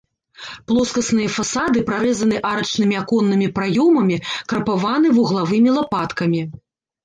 [0.69, 4.17] Плоскасныя фасады прарэзаны арачнымі аконнымі праёмамі,
[4.55, 6.41] крапаваны вуглавымі лапаткамі.